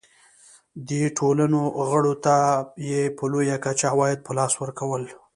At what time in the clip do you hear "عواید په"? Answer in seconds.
3.93-4.31